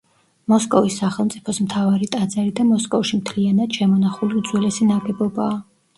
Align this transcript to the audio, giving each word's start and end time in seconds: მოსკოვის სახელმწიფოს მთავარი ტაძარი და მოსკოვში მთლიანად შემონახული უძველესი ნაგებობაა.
მოსკოვის 0.53 0.95
სახელმწიფოს 1.01 1.59
მთავარი 1.65 2.09
ტაძარი 2.15 2.53
და 2.61 2.65
მოსკოვში 2.71 3.19
მთლიანად 3.21 3.81
შემონახული 3.81 4.43
უძველესი 4.43 4.89
ნაგებობაა. 4.95 5.57